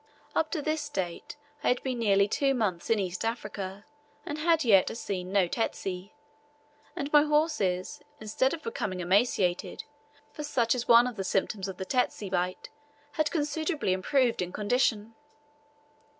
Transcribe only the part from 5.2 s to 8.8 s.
no tsetse; and my horses, instead of